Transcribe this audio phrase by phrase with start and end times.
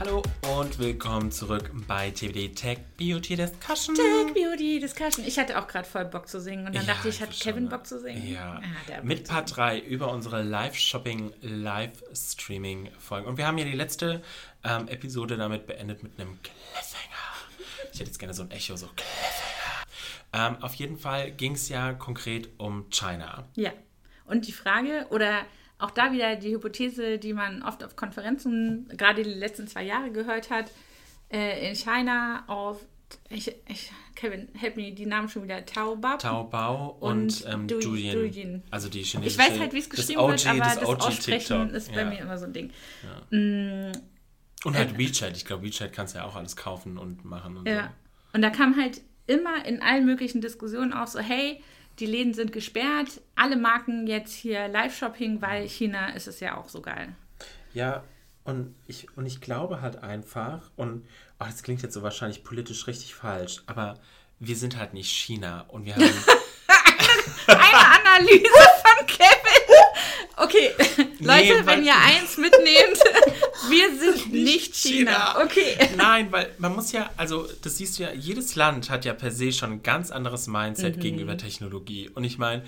[0.00, 0.22] Hallo
[0.58, 3.94] und willkommen zurück bei TBD Tech Beauty Discussion.
[3.94, 5.26] Tech Beauty Discussion.
[5.26, 7.38] Ich hatte auch gerade voll Bock zu singen und dann Ja, dachte ich, ich hat.
[7.38, 8.26] Kevin Bock zu singen?
[8.26, 13.28] Ja, Ah, mit Part 3 über unsere Live-Shopping, Live-Streaming-Folgen.
[13.28, 14.22] Und wir haben ja die letzte
[14.64, 17.60] ähm, Episode damit beendet mit einem Cliffhanger.
[17.92, 20.56] Ich hätte jetzt gerne so ein Echo, so Cliffhanger.
[20.56, 23.44] Ähm, auf jeden Fall ging es ja konkret um China.
[23.54, 23.72] Ja.
[24.24, 25.44] Und die Frage, oder
[25.80, 30.10] auch da wieder die Hypothese, die man oft auf Konferenzen, gerade die letzten zwei Jahre
[30.10, 30.70] gehört hat,
[31.32, 32.84] äh, in China auf,
[33.28, 36.18] ich, ich, Kevin, help me, die Namen schon wieder, Taobab.
[36.20, 37.80] Taobao Und und, ähm, Douyin.
[37.82, 38.12] Douyin.
[38.12, 38.62] Douyin.
[38.70, 39.38] Also die ich chinesische.
[39.38, 41.70] weiß halt, wie es das geschrieben OG, wird, aber das, OG Aussprechen TikTok.
[41.72, 42.04] ist bei Ja.
[42.04, 42.70] mir immer so ein Ding.
[44.64, 45.36] Und halt WeChat.
[45.36, 47.92] Ich glaube, WeChat kannst du ja auch alles kaufen und machen und Ja.
[48.32, 51.62] Und da kam halt immer in allen möglichen Diskussionen auch so, hey,
[52.00, 56.68] die Läden sind gesperrt, alle Marken jetzt hier Live-Shopping, weil China ist es ja auch
[56.68, 57.14] so geil.
[57.74, 58.02] Ja,
[58.44, 61.06] und ich, und ich glaube halt einfach, und
[61.38, 63.98] oh, das klingt jetzt so wahrscheinlich politisch richtig falsch, aber
[64.38, 66.04] wir sind halt nicht China und wir haben.
[67.46, 68.69] Eine Analyse.
[70.42, 70.70] Okay,
[71.20, 72.98] Leute, wenn ihr eins mitnehmt,
[73.68, 75.34] wir sind nicht China.
[75.34, 75.44] China.
[75.44, 75.76] Okay.
[75.96, 79.30] Nein, weil man muss ja, also das siehst du ja, jedes Land hat ja per
[79.30, 81.00] se schon ein ganz anderes Mindset Mhm.
[81.00, 82.08] gegenüber Technologie.
[82.08, 82.64] Und ich meine,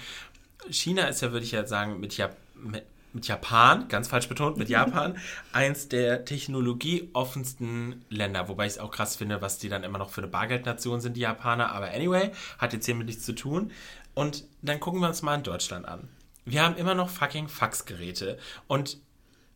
[0.70, 2.84] China ist ja, würde ich ja sagen, mit, Jap mit,
[3.14, 5.18] mit Japan, ganz falsch betont, mit Japan,
[5.52, 8.48] eins der technologieoffensten Länder.
[8.48, 11.16] Wobei ich es auch krass finde, was die dann immer noch für eine Bargeldnation sind,
[11.16, 11.72] die Japaner.
[11.72, 13.70] Aber anyway, hat jetzt hiermit nichts zu tun.
[14.14, 16.08] Und dann gucken wir uns mal in Deutschland an.
[16.44, 18.38] Wir haben immer noch fucking Faxgeräte.
[18.66, 18.98] Und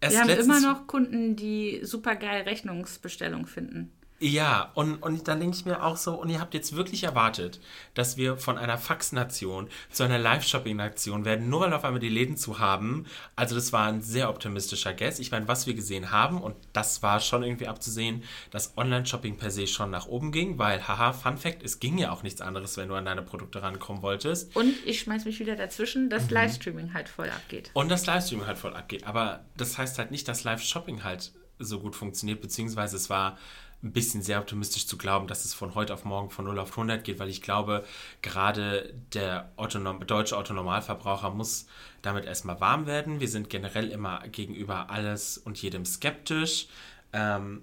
[0.00, 3.92] erst Wir haben immer noch Kunden, die super geil Rechnungsbestellung finden.
[4.18, 7.60] Ja, und, und dann denke ich mir auch so, und ihr habt jetzt wirklich erwartet,
[7.92, 12.36] dass wir von einer Fax-Nation zu einer Live-Shopping-Nation werden, nur weil auf einmal die Läden
[12.38, 13.04] zu haben.
[13.34, 15.18] Also das war ein sehr optimistischer Guess.
[15.18, 19.50] Ich meine, was wir gesehen haben, und das war schon irgendwie abzusehen, dass Online-Shopping per
[19.50, 22.76] se schon nach oben ging, weil, haha, Fun Fact, es ging ja auch nichts anderes,
[22.78, 24.56] wenn du an deine Produkte rankommen wolltest.
[24.56, 26.10] Und ich schmeiß mich wieder dazwischen, Mhm.
[26.10, 27.70] dass Livestreaming halt voll abgeht.
[27.74, 29.06] Und das Livestreaming halt voll abgeht.
[29.06, 33.38] Aber das heißt halt nicht, dass Live-Shopping halt so gut funktioniert, beziehungsweise es war
[33.86, 36.72] ein bisschen sehr optimistisch zu glauben, dass es von heute auf morgen von 0 auf
[36.72, 37.84] 100 geht, weil ich glaube,
[38.20, 41.66] gerade der Autonom deutsche Autonormalverbraucher muss
[42.02, 43.20] damit erstmal warm werden.
[43.20, 46.68] Wir sind generell immer gegenüber alles und jedem skeptisch.
[47.12, 47.62] Ähm,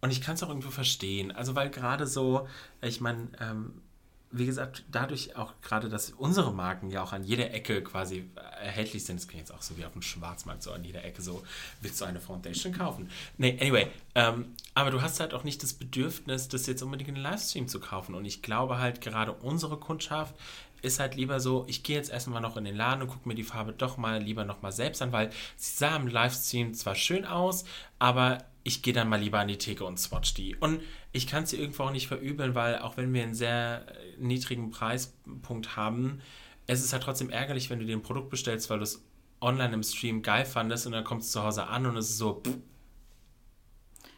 [0.00, 1.32] und ich kann es auch irgendwo verstehen.
[1.32, 2.46] Also, weil gerade so,
[2.80, 3.82] ich meine, ähm,
[4.30, 8.28] wie gesagt, dadurch auch gerade, dass unsere Marken ja auch an jeder Ecke quasi
[8.60, 11.22] erhältlich sind, das klingt jetzt auch so wie auf dem Schwarzmarkt, so an jeder Ecke
[11.22, 11.42] so,
[11.80, 13.10] willst du eine Foundation kaufen?
[13.38, 17.14] Nee, anyway, ähm, aber du hast halt auch nicht das Bedürfnis, das jetzt unbedingt in
[17.14, 18.14] den Livestream zu kaufen.
[18.14, 20.34] Und ich glaube halt, gerade unsere Kundschaft
[20.82, 23.34] ist halt lieber so, ich gehe jetzt erstmal noch in den Laden und gucke mir
[23.34, 26.94] die Farbe doch mal lieber noch mal selbst an, weil sie sah im Livestream zwar
[26.94, 27.64] schön aus,
[27.98, 30.54] aber ich gehe dann mal lieber an die Theke und swatch die.
[30.54, 33.86] Und ich kann es dir irgendwo auch nicht verübeln, weil auch wenn wir einen sehr
[33.88, 36.20] äh, niedrigen Preispunkt haben,
[36.66, 39.02] es ist halt trotzdem ärgerlich, wenn du dir ein Produkt bestellst, weil du es
[39.40, 42.18] online im Stream geil fandest und dann kommst du zu Hause an und es ist
[42.18, 42.58] so, pff,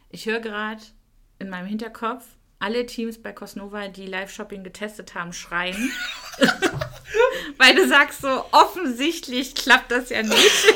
[0.09, 0.81] Ich höre gerade
[1.39, 2.25] in meinem Hinterkopf
[2.59, 5.91] alle Teams bei Cosnova, die Live-Shopping getestet haben, schreien.
[7.57, 10.73] Weil du sagst so, offensichtlich klappt das ja nicht.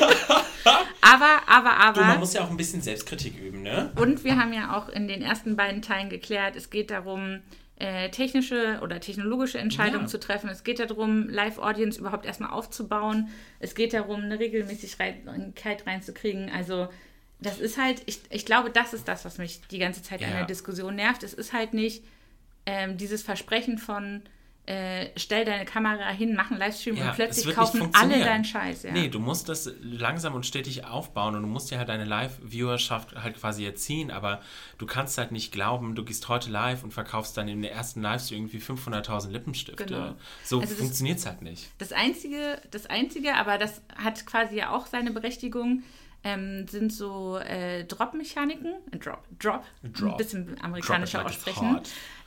[1.00, 2.18] aber, aber, du, man aber.
[2.18, 3.92] muss ja auch ein bisschen Selbstkritik üben, ne?
[3.96, 7.40] Und wir haben ja auch in den ersten beiden Teilen geklärt, es geht darum,
[7.78, 10.08] äh, technische oder technologische Entscheidungen Ja.
[10.08, 10.48] zu treffen.
[10.48, 13.28] Es geht darum, Live-Audience überhaupt erstmal aufzubauen.
[13.60, 15.16] Es geht darum, eine Regelmäßigkeit
[15.86, 16.50] reinzukriegen.
[16.50, 16.88] Also
[17.38, 20.28] das ist halt, ich, ich glaube, das ist das, was mich die ganze Zeit in
[20.30, 20.36] Ja.
[20.38, 21.22] der Diskussion nervt.
[21.22, 22.02] Es ist halt nicht
[22.64, 24.22] ähm, dieses Versprechen von
[24.66, 28.82] äh, stell deine Kamera hin, mach einen Livestream Ja, und plötzlich kaufen alle deinen Scheiß.
[28.82, 28.92] Ja.
[28.92, 33.14] Nee, du musst das langsam und stetig aufbauen und du musst ja halt deine Live-Viewerschaft
[33.22, 34.40] halt quasi erziehen, aber
[34.78, 38.02] du kannst halt nicht glauben, du gehst heute live und verkaufst dann in der ersten
[38.02, 39.84] Livestream irgendwie 500.000 Lippenstifte.
[39.86, 40.14] Genau.
[40.42, 41.70] So Also funktioniert es halt nicht.
[41.78, 45.84] Das einzige, das einzige, aber das hat quasi ja auch seine Berechtigung,
[46.24, 48.74] ähm, sind so äh, Drop-Mechaniken.
[48.98, 50.10] Drop, Drop, Drop.
[50.12, 51.80] ein bisschen amerikanischer like aussprechen.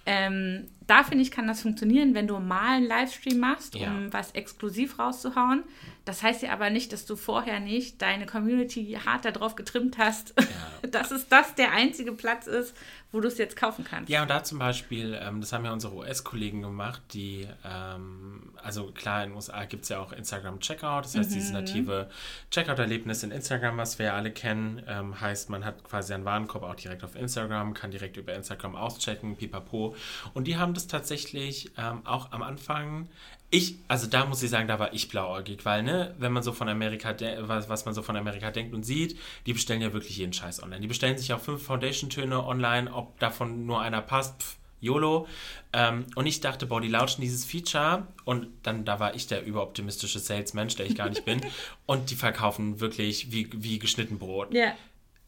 [0.06, 3.89] Ähm, da finde ich, kann das funktionieren, wenn du mal einen Livestream machst, Ja.
[3.91, 5.63] um was exklusiv rauszuhauen.
[6.06, 10.33] Das heißt ja aber nicht, dass du vorher nicht deine Community hart darauf getrimmt hast,
[10.91, 12.75] dass es das der einzige Platz ist,
[13.12, 14.09] wo du es jetzt kaufen kannst.
[14.09, 18.92] Ja, und da zum Beispiel, ähm, das haben ja unsere US-Kollegen gemacht, die, ähm, also
[18.92, 22.09] klar, in den USA gibt es ja auch Instagram Checkout, das heißt, dieses native
[22.51, 26.63] Checkout-Erlebnis in Instagram, was wir ja alle kennen, ähm, heißt, man hat quasi einen Warenkorb
[26.63, 29.95] auch direkt auf Instagram, kann direkt über Instagram auschecken, pipapo.
[30.33, 33.09] Und die haben das tatsächlich ähm, auch am Anfang
[33.51, 36.51] Ich, also da muss ich sagen, da war ich blauäugig, weil, ne, wenn man so
[36.53, 40.17] von Amerika, was, was man so von Amerika denkt und sieht, die bestellen ja wirklich
[40.17, 40.81] jeden Scheiß online.
[40.81, 45.27] Die bestellen sich auch fünf Foundation-Töne online, ob davon nur einer passt, pff, YOLO.
[45.73, 49.45] Ähm, und ich dachte, boah, die launchen dieses Feature und dann, da war ich der
[49.45, 51.41] überoptimistische Salesmensch, der ich gar nicht bin.
[51.85, 54.53] und die verkaufen wirklich wie, wie geschnitten Brot.
[54.53, 54.73] Ja.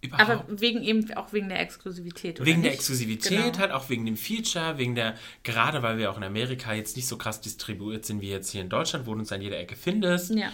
[0.01, 0.29] Überhaupt.
[0.29, 2.39] Aber wegen eben auch wegen der Exklusivität.
[2.43, 2.65] wegen nicht?
[2.65, 3.57] der Exklusivität, genau.
[3.59, 7.07] halt auch wegen dem Feature, wegen der, gerade weil wir auch in Amerika jetzt nicht
[7.07, 9.75] so krass distribuiert sind wie jetzt hier in Deutschland, wo du uns an jeder Ecke
[9.75, 10.33] findest.
[10.33, 10.51] Ja.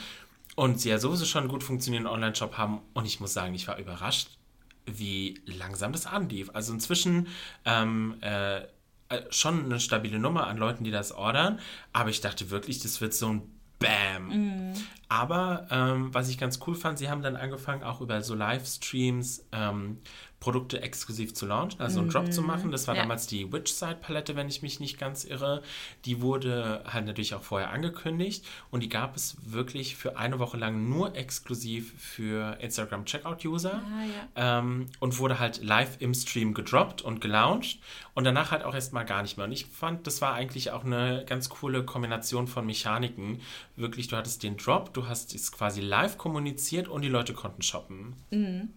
[0.55, 2.81] Und sie ja sowieso schon einen gut funktionierenden Online-Shop haben.
[2.93, 4.37] Und ich muss sagen, ich war überrascht,
[4.85, 6.49] wie langsam das anlief.
[6.53, 7.27] Also inzwischen
[7.63, 8.63] ähm, äh,
[9.09, 11.59] äh, schon eine stabile Nummer an Leuten, die das ordern,
[11.93, 13.41] aber ich dachte wirklich, das wird so ein
[13.79, 14.71] Bam.
[14.71, 14.73] Mm.
[15.09, 19.45] Aber ähm, was ich ganz cool fand, sie haben dann angefangen, auch über so Livestreams
[19.51, 19.99] ähm,
[20.39, 22.47] Produkte exklusiv zu launchen, also einen Drop zu mhm.
[22.47, 22.71] machen.
[22.71, 23.01] Das war ja.
[23.01, 25.63] damals die Witchside-Palette, wenn ich mich nicht ganz irre.
[26.05, 30.57] Die wurde halt natürlich auch vorher angekündigt und die gab es wirklich für eine Woche
[30.57, 34.03] lang nur exklusiv für Instagram Checkout-User ah,
[34.35, 34.59] ja.
[34.59, 37.79] ähm, und wurde halt live im Stream gedroppt und gelauncht
[38.13, 39.47] und danach halt auch erstmal gar nicht mehr.
[39.47, 43.41] Und ich fand, das war eigentlich auch eine ganz coole Kombination von Mechaniken.
[43.75, 47.63] Wirklich, du hattest den Drop, du hast es quasi live kommuniziert und die Leute konnten
[47.63, 48.15] shoppen.
[48.29, 48.69] Mhm.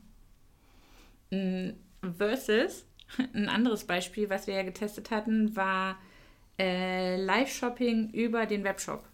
[1.31, 2.85] Versus,
[3.35, 5.97] ein anderes Beispiel, was wir ja getestet hatten, war
[6.59, 9.05] äh, Live-Shopping über den Webshop.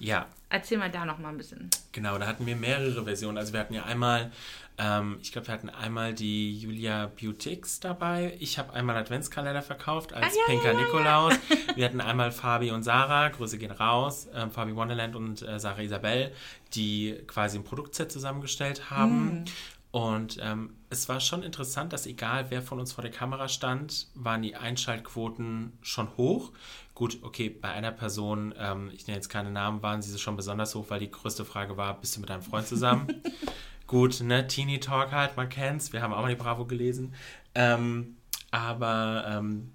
[0.00, 0.26] Ja.
[0.48, 1.70] Erzähl mal da noch mal ein bisschen.
[1.92, 3.38] Genau, da hatten wir mehrere Versionen.
[3.38, 4.30] Also wir hatten ja einmal,
[4.78, 8.36] ähm, ich glaube, wir hatten einmal die Julia Beautics dabei.
[8.38, 11.34] Ich habe einmal Adventskalender verkauft als ah, ja, Pinker ja, Nikolaus.
[11.48, 15.58] Ja, wir hatten einmal Fabi und Sarah, Grüße gehen raus, ähm, Fabi Wonderland und äh,
[15.58, 16.32] Sarah Isabel,
[16.74, 19.40] die quasi ein Produktset zusammengestellt haben.
[19.40, 19.44] Mm.
[19.94, 24.08] Und ähm, es war schon interessant, dass egal wer von uns vor der Kamera stand,
[24.16, 26.50] waren die Einschaltquoten schon hoch.
[26.96, 30.74] Gut, okay, bei einer Person, ähm, ich nenne jetzt keine Namen, waren sie schon besonders
[30.74, 33.06] hoch, weil die größte Frage war, bist du mit deinem Freund zusammen?
[33.86, 37.14] Gut, ne, Teenie Talk halt, man kennt's, wir haben auch mal die Bravo gelesen.
[37.54, 38.16] Ähm,
[38.50, 39.74] aber ähm,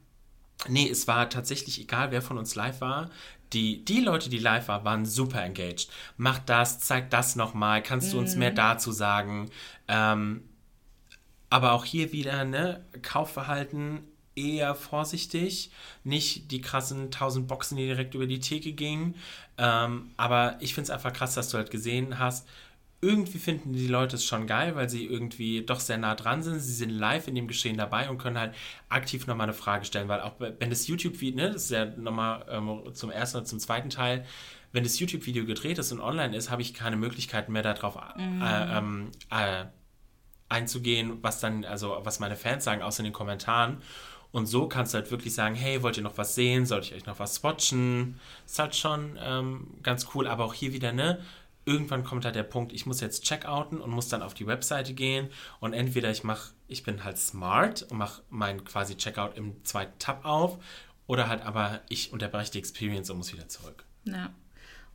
[0.68, 3.10] nee, es war tatsächlich egal, wer von uns live war
[3.54, 5.90] die, die Leute, die live waren, waren super engaged.
[6.18, 8.56] Mach das, zeig das nochmal, kannst du uns mehr mhm.
[8.56, 9.50] dazu sagen?
[9.88, 10.44] Ähm,
[11.50, 14.02] aber auch hier wieder, ne, Kaufverhalten
[14.36, 15.72] eher vorsichtig,
[16.04, 19.16] nicht die krassen 1000 Boxen, die direkt über die Theke gingen.
[19.58, 22.48] Ähm, aber ich finde es einfach krass, dass du halt gesehen hast,
[23.02, 26.60] irgendwie finden die Leute es schon geil, weil sie irgendwie doch sehr nah dran sind.
[26.60, 28.54] Sie sind live in dem Geschehen dabei und können halt
[28.90, 32.46] aktiv nochmal eine Frage stellen, weil auch wenn das YouTube-Video, ne, das ist ja nochmal
[32.50, 34.26] ähm, zum ersten oder zum zweiten Teil,
[34.74, 38.42] wenn das YouTube-Video gedreht ist und online ist, habe ich keine Möglichkeiten mehr darauf mhm.
[39.32, 39.66] äh, äh,
[40.50, 43.82] einzugehen, was dann, also was meine Fans sagen, außer in den Kommentaren.
[44.32, 46.66] Und so kannst du halt wirklich sagen, hey, wollt ihr noch was sehen?
[46.66, 48.20] Sollte ich euch noch was watchen?
[48.46, 51.20] Ist halt schon ähm, ganz cool, aber auch hier wieder, ne?
[51.70, 54.94] Irgendwann kommt halt der Punkt, ich muss jetzt checkouten und muss dann auf die Webseite
[54.94, 55.30] gehen
[55.60, 59.98] und entweder ich mache, ich bin halt smart und mache meinen quasi Checkout im zweiten
[60.00, 60.58] Tab auf
[61.06, 63.86] oder halt aber ich unterbreche die Experience und muss wieder zurück.
[64.06, 64.32] Ja.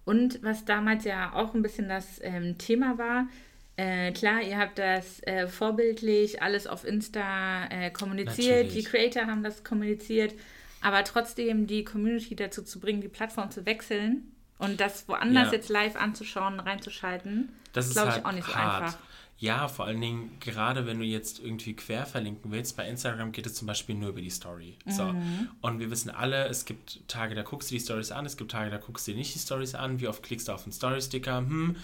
[0.05, 3.29] Und was damals ja auch ein bisschen das ähm, Thema war,
[3.77, 8.75] äh, klar, ihr habt das äh, vorbildlich alles auf Insta äh, kommuniziert, Natürlich.
[8.75, 10.35] die Creator haben das kommuniziert,
[10.81, 15.53] aber trotzdem die Community dazu zu bringen, die Plattform zu wechseln, und das woanders ja.
[15.53, 18.83] jetzt live anzuschauen, reinzuschalten, das ist, glaube halt ich, auch nicht so hart.
[18.85, 18.99] einfach.
[19.37, 23.47] Ja, vor allen Dingen, gerade wenn du jetzt irgendwie quer verlinken willst, bei Instagram geht
[23.47, 24.79] es zum Beispiel nur über die Story.
[24.85, 24.91] Mhm.
[24.91, 25.15] So.
[25.61, 28.53] Und wir wissen alle, es gibt Tage, da guckst du die Stories an, es gibt
[28.53, 30.01] Tage, da guckst du dir nicht die Stories an.
[30.01, 31.39] Wie oft klickst du auf den Story-Sticker?
[31.39, 31.77] Hm,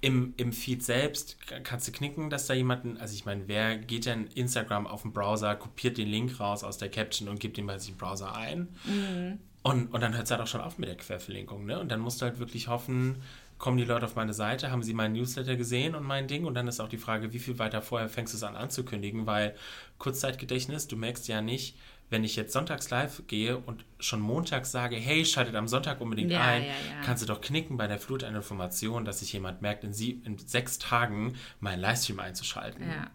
[0.00, 4.06] im, im Feed selbst kannst du knicken, dass da jemanden, also ich meine, wer geht
[4.06, 7.66] denn Instagram auf den Browser, kopiert den Link raus aus der Caption und gibt ihn
[7.66, 8.68] bei sich im Browser ein?
[8.84, 9.38] Mhm.
[9.66, 11.80] Und, und dann hört es halt auch schon auf mit der Querverlinkung, ne?
[11.80, 13.22] Und dann musst du halt wirklich hoffen,
[13.56, 16.52] kommen die Leute auf meine Seite, haben sie meinen Newsletter gesehen und mein Ding und
[16.52, 19.54] dann ist auch die Frage, wie viel weiter vorher fängst du es an anzukündigen, weil
[19.96, 21.78] Kurzzeitgedächtnis, du merkst ja nicht,
[22.10, 26.30] wenn ich jetzt sonntags live gehe und schon montags sage, hey, schaltet am Sonntag unbedingt
[26.30, 26.74] ja, ein, ja, ja.
[27.02, 30.20] kannst du doch knicken bei der Flut einer Information, dass sich jemand merkt, in, sie,
[30.26, 32.86] in sechs Tagen meinen Livestream einzuschalten.
[32.86, 33.10] Ja.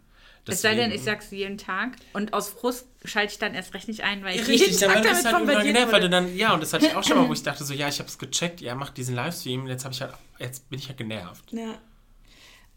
[0.50, 3.74] Deswegen, es sei denn, ich sag's jeden Tag und aus Frust schalte ich dann erst
[3.74, 6.62] recht nicht ein, weil ich richtig, jeden Tag damit halt genervt, weil dann, ja, und
[6.62, 8.62] das hatte ich auch schon mal, wo ich dachte so, ja, ich habe es gecheckt,
[8.62, 11.51] ja, macht diesen Livestream, jetzt habe ich halt, jetzt bin ich halt genervt.
[11.51, 11.77] Ja.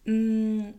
[0.04, 0.74] Mm,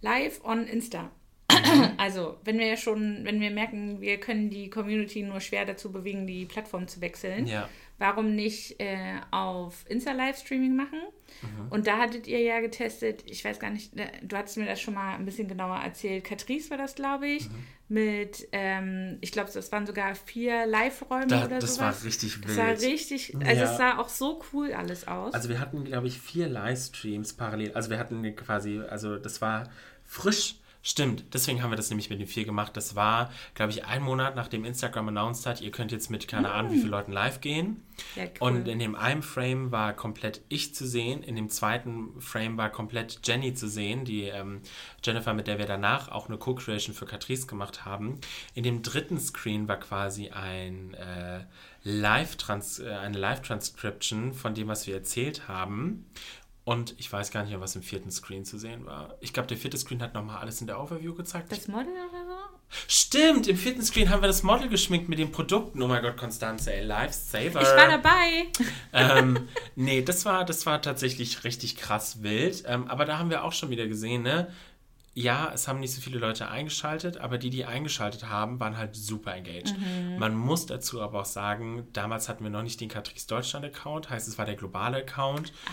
[0.00, 1.10] live on Insta.
[1.96, 5.92] also, wenn wir ja schon, wenn wir merken, wir können die Community nur schwer dazu
[5.92, 7.68] bewegen, die Plattform zu wechseln, ja.
[7.98, 11.00] Warum nicht äh, auf Insta-Livestreaming machen?
[11.42, 11.68] Mhm.
[11.70, 14.80] Und da hattet ihr ja getestet, ich weiß gar nicht, äh, du hattest mir das
[14.80, 16.24] schon mal ein bisschen genauer erzählt.
[16.24, 17.54] Catrice war das, glaube ich, mhm.
[17.88, 21.66] mit, ähm, ich glaube, das waren sogar vier Live-Räume da, oder so.
[21.66, 22.00] Das sowas.
[22.00, 22.48] war richtig wild.
[22.48, 23.70] Das war richtig, also ja.
[23.70, 25.34] es sah auch so cool alles aus.
[25.34, 27.72] Also wir hatten, glaube ich, vier Livestreams parallel.
[27.72, 29.68] Also wir hatten quasi, also das war
[30.04, 30.56] frisch
[30.88, 32.76] Stimmt, deswegen haben wir das nämlich mit den vier gemacht.
[32.76, 36.52] Das war, glaube ich, ein Monat nachdem Instagram announced hat, ihr könnt jetzt mit keine
[36.52, 37.82] Ahnung wie vielen Leuten live gehen.
[38.14, 38.30] Ja, cool.
[38.38, 42.70] Und in dem einen Frame war komplett ich zu sehen, in dem zweiten Frame war
[42.70, 44.60] komplett Jenny zu sehen, die ähm,
[45.02, 48.20] Jennifer, mit der wir danach auch eine Co-Creation für Catrice gemacht haben.
[48.54, 51.40] In dem dritten Screen war quasi ein äh,
[51.82, 56.06] Live -Trans äh, eine Live-Transcription von dem, was wir erzählt haben.
[56.66, 59.16] Und ich weiß gar nicht mehr, was im vierten Screen zu sehen war.
[59.20, 61.52] Ich glaube, der vierte Screen hat nochmal alles in der Overview gezeigt.
[61.52, 62.76] Das Model oder so?
[62.88, 65.80] Stimmt, im vierten Screen haben wir das Model geschminkt mit den Produkten.
[65.80, 67.62] Oh mein Gott, Konstanze, ey, Lifesaver.
[67.62, 68.48] Ich war dabei.
[68.92, 69.46] ähm,
[69.76, 72.64] nee, das war, das war tatsächlich richtig krass wild.
[72.66, 74.48] Ähm, aber da haben wir auch schon wieder gesehen, ne?
[75.18, 78.94] Ja, es haben nicht so viele Leute eingeschaltet, aber die, die eingeschaltet haben, waren halt
[78.94, 79.74] super engaged.
[79.78, 80.18] Mhm.
[80.18, 84.10] Man muss dazu aber auch sagen, damals hatten wir noch nicht den Catrice Deutschland Account,
[84.10, 85.54] heißt es war der globale Account.
[85.64, 85.70] Ah.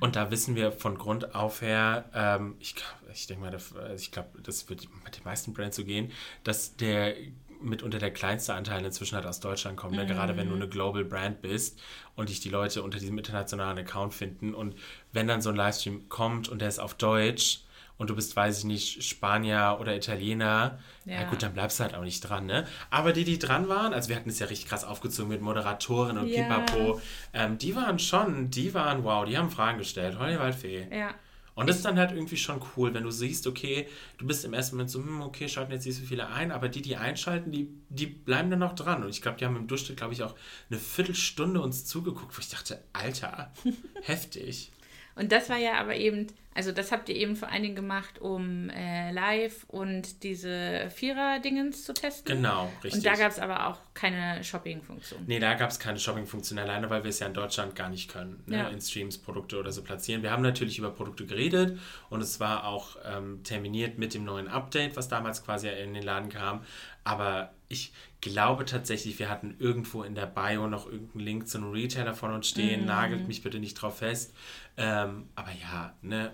[0.00, 2.74] Und da wissen wir von Grund auf her, ähm, ich,
[3.12, 6.10] ich denke mal, also ich glaube, das wird mit den meisten Brands so gehen,
[6.42, 7.14] dass der
[7.60, 10.06] mitunter der kleinste Anteil inzwischen halt aus Deutschland kommt, ne?
[10.06, 10.62] gerade wenn du mhm.
[10.62, 11.78] eine Global Brand bist
[12.16, 14.54] und dich die Leute unter diesem internationalen Account finden.
[14.54, 14.74] Und
[15.12, 17.64] wenn dann so ein Livestream kommt und der ist auf Deutsch,
[18.00, 21.20] und du bist, weiß ich nicht, Spanier oder Italiener, ja.
[21.20, 21.24] ja.
[21.24, 22.66] gut, dann bleibst du halt auch nicht dran, ne?
[22.88, 26.16] Aber die, die dran waren, also wir hatten es ja richtig krass aufgezogen mit Moderatorin
[26.16, 26.44] und ja.
[26.44, 26.98] Pipapo,
[27.34, 30.88] ähm, die waren schon, die waren, wow, die haben Fragen gestellt, Holly Waldfee.
[30.90, 31.14] Ja.
[31.54, 34.54] Und das ist dann halt irgendwie schon cool, wenn du siehst, okay, du bist im
[34.54, 37.52] ersten Moment so, hm, okay, schalten jetzt nicht so viele ein, aber die, die einschalten,
[37.52, 39.02] die, die bleiben dann noch dran.
[39.02, 40.34] Und ich glaube, die haben im Durchschnitt, glaube ich, auch
[40.70, 43.52] eine Viertelstunde uns zugeguckt, wo ich dachte, Alter,
[44.04, 44.72] heftig.
[45.14, 48.20] Und das war ja aber eben, also das habt ihr eben vor allen Dingen gemacht,
[48.20, 52.36] um äh, live und diese Vierer-Dingens zu testen.
[52.36, 52.94] Genau, richtig.
[52.94, 55.24] Und da gab es aber auch keine Shopping-Funktion.
[55.26, 58.10] Nee, da gab es keine Shopping-Funktion alleine, weil wir es ja in Deutschland gar nicht
[58.10, 58.56] können, ne?
[58.58, 58.68] ja.
[58.68, 60.22] in Streams Produkte oder so platzieren.
[60.22, 64.48] Wir haben natürlich über Produkte geredet und es war auch ähm, terminiert mit dem neuen
[64.48, 66.64] Update, was damals quasi in den Laden kam.
[67.04, 71.70] Aber ich glaube tatsächlich, wir hatten irgendwo in der Bio noch irgendeinen Link zu einem
[71.70, 72.80] Retailer von uns stehen.
[72.80, 72.86] Mhm.
[72.86, 74.34] Nagelt mich bitte nicht drauf fest.
[74.76, 76.32] Ähm, aber ja, ne,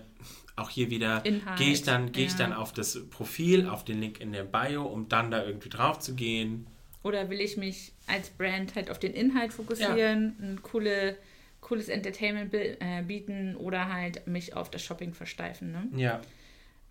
[0.55, 2.27] auch hier wieder gehe ich, dann, geh ja.
[2.27, 5.69] ich dann auf das Profil, auf den Link in der Bio, um dann da irgendwie
[5.69, 6.65] drauf zu gehen.
[7.03, 10.45] Oder will ich mich als Brand halt auf den Inhalt fokussieren, ja.
[10.45, 11.17] ein coole,
[11.61, 15.71] cooles Entertainment äh, bieten oder halt mich auf das Shopping versteifen.
[15.71, 15.87] Ne?
[15.95, 16.21] Ja.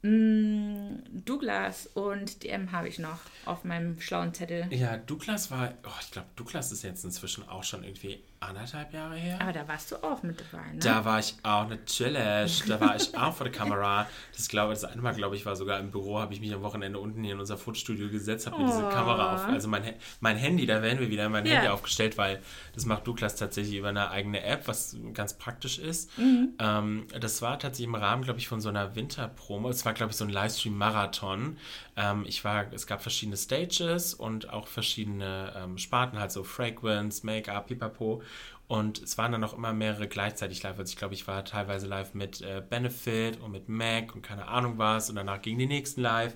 [0.06, 4.66] Mm, Douglas und DM habe ich noch auf meinem schlauen Zettel.
[4.70, 9.16] Ja, Douglas war, oh, ich glaube, Douglas ist jetzt inzwischen auch schon irgendwie anderthalb Jahre
[9.16, 9.38] her.
[9.40, 10.78] Aber da warst du auch mit dabei, ne?
[10.78, 12.62] Da war ich auch natürlich.
[12.66, 14.07] Da war ich auch vor der Kamera.
[14.35, 16.62] Das glaube das eine Mal, glaube ich, war sogar im Büro, habe ich mich am
[16.62, 18.66] Wochenende unten hier in unser Fotostudio gesetzt, habe mir oh.
[18.66, 21.57] diese Kamera auf, also mein, mein Handy, da werden wir wieder mein yeah.
[21.57, 22.40] Handy aufgestellt, weil
[22.75, 26.16] das macht Douglas tatsächlich über eine eigene App, was ganz praktisch ist.
[26.19, 26.55] Mhm.
[26.59, 29.71] Ähm, das war tatsächlich im Rahmen, glaube ich, von so einer Winterpromo.
[29.71, 31.57] Es war, glaube ich, so ein Livestream-Marathon.
[31.97, 37.25] Ähm, ich war, es gab verschiedene Stages und auch verschiedene ähm, Sparten, halt so Fragrance,
[37.25, 38.23] Make-up, Pipapo.
[38.68, 40.78] Und es waren dann noch immer mehrere gleichzeitig live.
[40.78, 44.49] Also ich glaube, ich war teilweise live mit äh, Benefit und mit Mac und keine
[44.49, 45.08] Ahnung was.
[45.08, 46.35] Und danach gingen die nächsten live.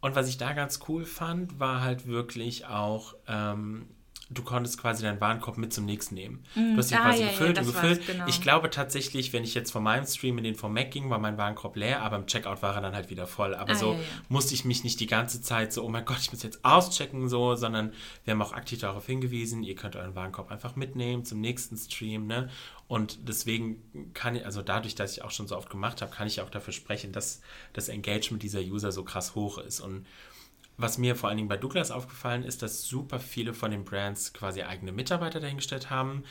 [0.00, 3.88] Und was ich da ganz cool fand, war halt wirklich auch ähm,
[4.34, 6.44] du konntest quasi deinen Warenkorb mit zum nächsten nehmen.
[6.54, 6.74] Mm.
[6.74, 8.06] Du hast ihn ah, quasi ja, gefüllt ja, und gefüllt.
[8.06, 8.26] Genau.
[8.26, 11.18] Ich glaube tatsächlich, wenn ich jetzt von meinem Stream in den vom Mac ging, war
[11.18, 13.54] mein Warenkorb leer, aber im Checkout war er dann halt wieder voll.
[13.54, 13.98] Aber ah, so ja,
[14.28, 17.28] musste ich mich nicht die ganze Zeit so, oh mein Gott, ich muss jetzt auschecken,
[17.28, 17.92] so, sondern
[18.24, 22.26] wir haben auch aktiv darauf hingewiesen, ihr könnt euren Warenkorb einfach mitnehmen zum nächsten Stream,
[22.26, 22.50] ne?
[22.86, 26.26] Und deswegen kann ich, also dadurch, dass ich auch schon so oft gemacht habe, kann
[26.26, 27.40] ich auch dafür sprechen, dass
[27.72, 29.80] das Engagement dieser User so krass hoch ist.
[29.80, 30.06] Und
[30.76, 34.32] was mir vor allen Dingen bei Douglas aufgefallen ist, dass super viele von den Brands
[34.32, 36.24] quasi eigene Mitarbeiter dahingestellt haben.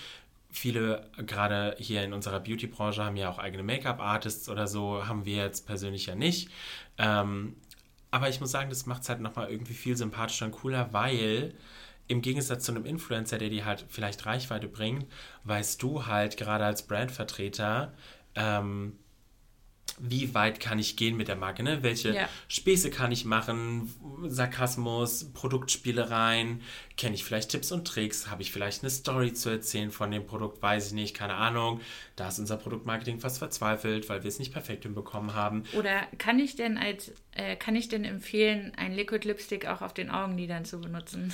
[0.49, 5.37] Viele, gerade hier in unserer Beauty-Branche, haben ja auch eigene Make-up-Artists oder so, haben wir
[5.37, 6.49] jetzt persönlich ja nicht.
[6.97, 7.55] Ähm,
[8.11, 11.55] aber ich muss sagen, das macht es halt nochmal irgendwie viel sympathischer und cooler, weil
[12.07, 15.07] im Gegensatz zu einem Influencer, der dir halt vielleicht Reichweite bringt,
[15.45, 17.93] weißt du halt gerade als Brandvertreter,
[18.35, 18.97] ähm,
[19.99, 21.83] wie weit kann ich gehen mit der Marke, ne?
[21.83, 22.29] Welche Ja.
[22.47, 23.93] Späße kann ich machen,
[24.27, 26.61] Sarkasmus, Produktspielereien,
[26.97, 30.25] kenne ich vielleicht Tipps und Tricks, habe ich vielleicht eine Story zu erzählen von dem
[30.25, 31.81] Produkt, weiß ich nicht, keine Ahnung.
[32.15, 35.63] Da ist unser Produktmarketing fast verzweifelt, weil wir es nicht perfekt hinbekommen haben.
[35.75, 39.95] Oder kann ich denn als äh, kann ich denn empfehlen, ein Liquid Lipstick auch auf
[39.95, 41.33] den Augenlidern zu benutzen?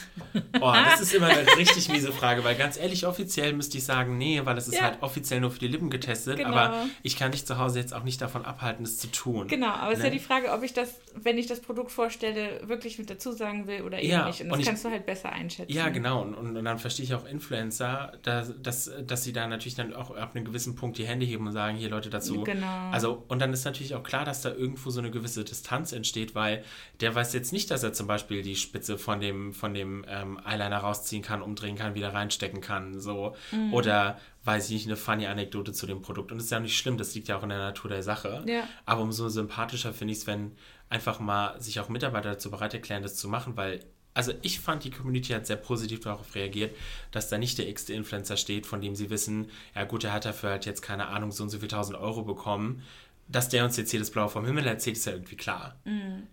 [0.61, 4.17] Oh, das ist immer eine richtig miese Frage, weil ganz ehrlich, offiziell müsste ich sagen,
[4.17, 4.83] nee, weil es ist Ja.
[4.83, 6.51] halt offiziell nur für die Lippen getestet, Genau.
[6.55, 9.49] aber ich kann dich zu Hause jetzt auch nicht davon abhalten, es zu tun.
[9.49, 10.15] Genau, aber es ist ja Ne?
[10.15, 13.81] die Frage, ob ich das, wenn ich das Produkt vorstelle, wirklich mit dazu sagen will
[13.81, 14.39] oder eben Ja, nicht.
[14.39, 15.73] Und das und ich- kannst du halt besser einschätzen.
[15.75, 16.21] Ja, genau.
[16.21, 19.93] Und, und, und dann verstehe ich auch Influencer, dass, dass, dass sie da natürlich dann
[19.93, 22.43] auch ab einem gewissen Punkt die Hände heben und sagen, hier Leute dazu.
[22.43, 22.89] Genau.
[22.91, 26.35] Also, und dann ist natürlich auch klar, dass da irgendwo so eine gewisse Distanz entsteht,
[26.35, 26.63] weil
[27.01, 30.39] der weiß jetzt nicht, dass er zum Beispiel die Spitze von dem, von dem ähm,
[30.45, 32.99] Eyeliner rausziehen kann, umdrehen kann, wieder reinstecken kann.
[32.99, 33.35] So.
[33.51, 33.73] Mhm.
[33.73, 36.31] Oder weiß ich nicht, eine funny Anekdote zu dem Produkt.
[36.31, 38.43] Und das ist ja nicht schlimm, das liegt ja auch in der Natur der Sache.
[38.47, 38.63] Ja.
[38.85, 40.53] Aber umso sympathischer finde ich es, wenn
[40.89, 43.81] einfach mal sich auch Mitarbeiter dazu bereit erklären, das zu machen, weil,
[44.19, 46.75] also ich fand, die Community hat sehr positiv darauf reagiert,
[47.11, 50.25] dass da nicht der x-te Influencer steht, von dem sie wissen, ja gut, der hat
[50.25, 52.83] dafür halt jetzt keine Ahnung, so und so viel tausend Euro bekommen.
[53.29, 55.77] Dass der uns jetzt hier das Blaue vom Himmel erzählt, ist ja irgendwie klar.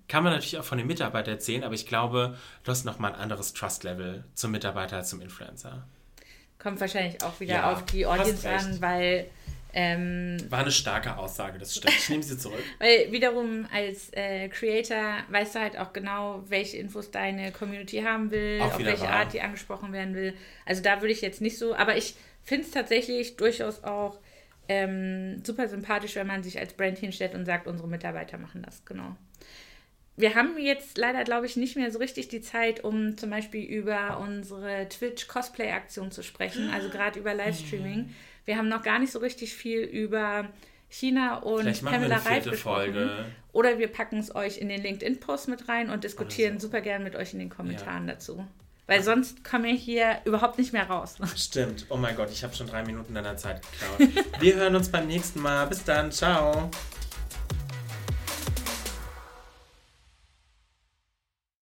[0.08, 3.20] Kann man natürlich auch von den Mitarbeitern erzählen, aber ich glaube, du hast nochmal ein
[3.20, 5.86] anderes Trust-Level zum Mitarbeiter als zum Influencer.
[6.58, 9.30] Kommt wahrscheinlich auch wieder Ja, auf die Audience an, weil,
[9.72, 11.94] ähm, War eine starke Aussage, das stimmt.
[11.94, 12.62] Ich nehme sie zurück.
[12.78, 18.30] weil wiederum als äh, Creator weißt du halt auch genau, welche Infos deine Community haben
[18.30, 19.10] will, auf welche wahr.
[19.10, 20.34] Art die angesprochen werden will.
[20.64, 24.18] Also da würde ich jetzt nicht so, aber ich finde es tatsächlich durchaus auch
[24.68, 28.84] ähm, super sympathisch, wenn man sich als Brand hinstellt und sagt, unsere Mitarbeiter machen das,
[28.84, 29.16] genau.
[30.16, 33.62] Wir haben jetzt leider, glaube ich, nicht mehr so richtig die Zeit, um zum Beispiel
[33.62, 38.14] über unsere Twitch-Cosplay-Aktion zu sprechen, also gerade über Livestreaming.
[38.46, 40.48] Wir haben noch gar nicht so richtig viel über
[40.88, 42.92] China und Vielleicht Pamela Reif gesprochen.
[42.92, 43.26] Folge.
[43.52, 46.68] Oder wir packen es euch in den LinkedIn-Post mit rein und diskutieren so.
[46.68, 48.46] super gern mit euch in den Kommentaren dazu.
[48.86, 51.16] Weil sonst kommen wir hier überhaupt nicht mehr raus.
[51.36, 51.86] Stimmt.
[51.88, 54.26] Oh mein Gott, ich habe schon drei Minuten deiner Zeit geklaut.
[54.40, 55.66] Wir hören uns beim nächsten Mal.
[55.66, 56.12] Bis dann.
[56.12, 56.70] Ciao.